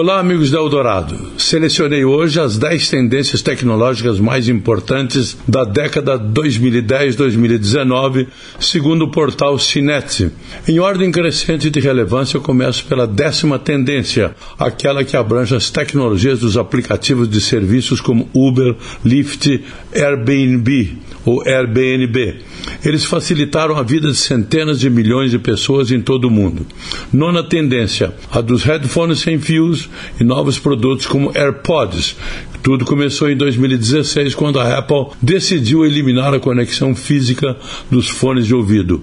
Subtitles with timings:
[0.00, 1.32] Olá, amigos da Eldorado.
[1.36, 8.28] Selecionei hoje as 10 tendências tecnológicas mais importantes da década 2010-2019,
[8.60, 10.30] segundo o portal Cinet.
[10.68, 16.38] Em ordem crescente de relevância, eu começo pela décima tendência, aquela que abrange as tecnologias
[16.38, 20.96] dos aplicativos de serviços como Uber, Lyft, Airbnb
[21.26, 22.36] ou Airbnb.
[22.84, 26.66] Eles facilitaram a vida de centenas de milhões de pessoas em todo o mundo.
[27.12, 29.88] Nona tendência, a dos headphones sem fios
[30.20, 32.16] e novos produtos como AirPods.
[32.62, 37.56] Tudo começou em 2016, quando a Apple decidiu eliminar a conexão física
[37.90, 39.02] dos fones de ouvido.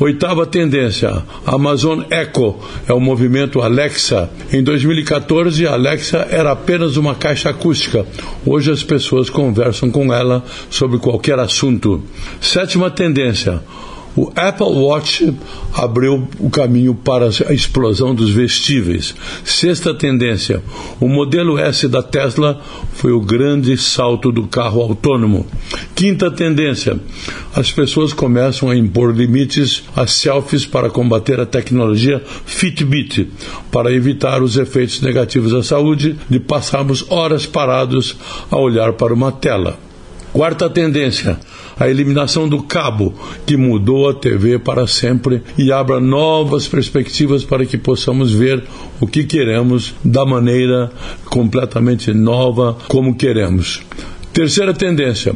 [0.00, 2.56] Oitava tendência, Amazon Echo
[2.88, 4.30] é o movimento Alexa.
[4.50, 8.06] Em 2014, a Alexa era apenas uma caixa acústica.
[8.44, 12.02] Hoje as pessoas conversam com ela sobre qualquer assunto.
[12.40, 13.62] Sétima tendência,
[14.14, 15.34] o Apple Watch
[15.74, 19.14] abriu o caminho para a explosão dos vestíveis.
[19.44, 20.62] Sexta tendência:
[21.00, 22.60] o modelo S da Tesla
[22.92, 25.46] foi o grande salto do carro autônomo.
[25.94, 27.00] Quinta tendência:
[27.54, 33.28] as pessoas começam a impor limites às selfies para combater a tecnologia Fitbit,
[33.70, 38.16] para evitar os efeitos negativos à saúde de passarmos horas parados
[38.50, 39.78] a olhar para uma tela.
[40.32, 41.38] Quarta tendência:
[41.78, 47.66] a eliminação do cabo, que mudou a TV para sempre e abra novas perspectivas para
[47.66, 48.64] que possamos ver
[48.98, 50.90] o que queremos da maneira
[51.26, 53.82] completamente nova como queremos.
[54.32, 55.34] Terceira tendência: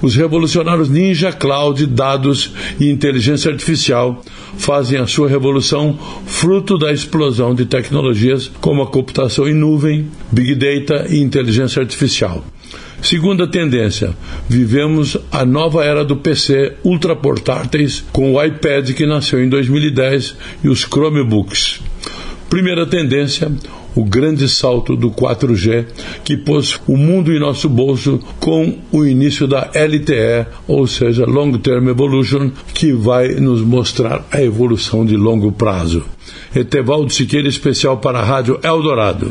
[0.00, 4.22] os revolucionários Ninja Cloud, dados e inteligência artificial
[4.56, 10.54] fazem a sua revolução fruto da explosão de tecnologias como a computação em nuvem, Big
[10.54, 12.44] Data e inteligência artificial.
[13.02, 14.14] Segunda tendência:
[14.48, 20.68] vivemos a nova era do PC ultraportáteis com o iPad que nasceu em 2010 e
[20.68, 21.80] os Chromebooks.
[22.48, 23.50] Primeira tendência:
[23.96, 25.86] o grande salto do 4G
[26.22, 31.52] que pôs o mundo em nosso bolso com o início da LTE, ou seja, Long
[31.58, 36.04] Term Evolution, que vai nos mostrar a evolução de longo prazo.
[36.54, 39.30] Etevaldo Siqueira, especial para a Rádio Eldorado.